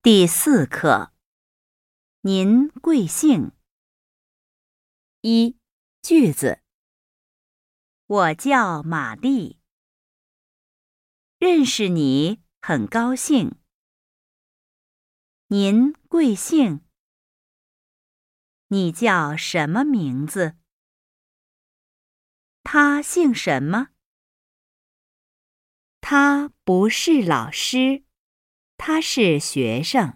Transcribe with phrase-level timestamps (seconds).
[0.00, 1.12] 第四课，
[2.20, 3.50] 您贵姓？
[5.22, 5.58] 一
[6.00, 6.62] 句子，
[8.06, 9.58] 我叫玛丽，
[11.38, 13.60] 认识你很高兴。
[15.48, 16.84] 您贵姓？
[18.68, 20.56] 你叫什么名字？
[22.62, 23.88] 他姓什么？
[26.00, 28.04] 他不是老师。
[28.78, 30.14] 他是学生。